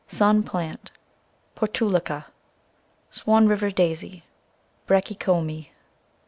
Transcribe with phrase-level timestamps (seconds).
[0.07, 0.89] Sun Plant,
[1.23, 2.25] <( Portulaca,
[3.11, 4.23] Swan River Daisy, C(
[4.87, 5.67] Br achy come.